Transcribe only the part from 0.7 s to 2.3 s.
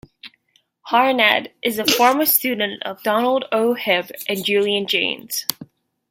Harnad is a former